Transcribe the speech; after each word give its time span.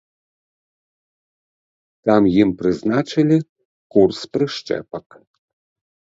Там 2.09 2.21
ім 2.43 2.49
прызначылі 2.61 3.37
курс 3.97 4.19
прышчэпак. 4.39 5.07